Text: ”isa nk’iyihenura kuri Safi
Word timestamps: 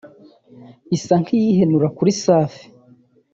”isa 0.95 1.13
nk’iyihenura 1.21 1.87
kuri 1.97 2.11
Safi 2.23 2.63